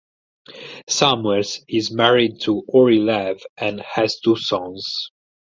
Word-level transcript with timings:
Samuels 0.89 1.63
is 1.67 1.91
married 1.91 2.39
to 2.45 2.63
Ori 2.67 2.97
Lev 2.97 3.39
and 3.55 3.81
has 3.81 4.19
two 4.19 4.35
sons. 4.35 5.11